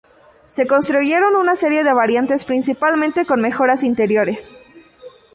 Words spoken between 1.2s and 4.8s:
una serie de variantes, principalmente con mejoras interiores.